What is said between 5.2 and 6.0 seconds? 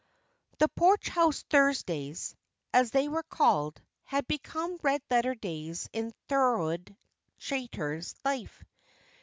days